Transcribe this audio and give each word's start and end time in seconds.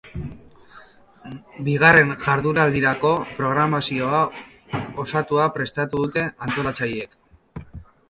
Bigarren 1.67 2.13
jardunaldirako 2.23 3.13
programazio 3.37 4.25
osatua 5.07 5.49
prestatu 5.61 6.05
dute 6.05 6.29
antolatzaileek. 6.51 7.19